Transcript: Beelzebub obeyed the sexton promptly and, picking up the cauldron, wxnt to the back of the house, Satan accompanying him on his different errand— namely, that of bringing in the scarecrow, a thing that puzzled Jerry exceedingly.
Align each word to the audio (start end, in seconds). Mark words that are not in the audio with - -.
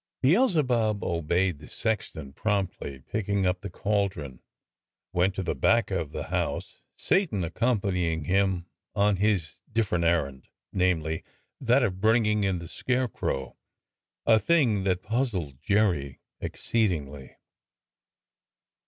Beelzebub 0.23 1.03
obeyed 1.03 1.59
the 1.59 1.67
sexton 1.67 2.33
promptly 2.33 2.95
and, 2.95 3.07
picking 3.07 3.45
up 3.45 3.61
the 3.61 3.69
cauldron, 3.69 4.41
wxnt 5.13 5.35
to 5.35 5.43
the 5.43 5.53
back 5.53 5.91
of 5.91 6.11
the 6.11 6.29
house, 6.29 6.81
Satan 6.95 7.43
accompanying 7.43 8.23
him 8.23 8.65
on 8.95 9.17
his 9.17 9.59
different 9.71 10.03
errand— 10.05 10.47
namely, 10.73 11.23
that 11.59 11.83
of 11.83 12.01
bringing 12.01 12.43
in 12.43 12.57
the 12.57 12.67
scarecrow, 12.67 13.57
a 14.25 14.39
thing 14.39 14.85
that 14.85 15.03
puzzled 15.03 15.61
Jerry 15.61 16.19
exceedingly. 16.39 17.37